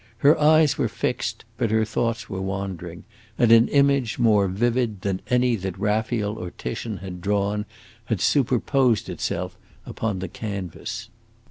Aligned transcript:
Her 0.17 0.35
eyes 0.39 0.79
were 0.79 0.87
fixed, 0.87 1.45
but 1.59 1.69
her 1.69 1.85
thoughts 1.85 2.27
were 2.27 2.41
wandering, 2.41 3.03
and 3.37 3.51
an 3.51 3.67
image 3.67 4.17
more 4.17 4.47
vivid 4.47 5.01
than 5.01 5.21
any 5.29 5.55
that 5.57 5.77
Raphael 5.77 6.39
or 6.43 6.49
Titian 6.49 6.97
had 6.97 7.21
drawn 7.21 7.67
had 8.05 8.19
superposed 8.19 9.09
itself 9.09 9.59
upon 9.85 10.17
the 10.17 10.27
canvas. 10.27 11.09